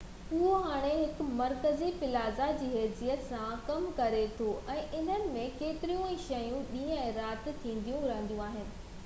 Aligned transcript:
اهو 0.35 0.51
هاڻي 0.67 0.93
هڪ 0.99 1.25
مرڪزي 1.41 1.89
پلازه 2.03 2.47
جي 2.61 2.69
حيثيت 2.77 3.27
سان 3.27 3.61
ڪم 3.69 3.85
ڪري 4.01 4.23
ٿو 4.41 4.49
۽ 4.77 4.81
ان 5.01 5.13
۾ 5.37 5.45
ڪيتريون 5.61 6.09
ئي 6.17 6.19
شيون 6.25 6.67
ڏينهن 6.73 7.05
۽ 7.13 7.15
رات 7.21 7.53
ٿينديون 7.67 8.11
رهنديون 8.15 8.45
آهن 8.51 8.77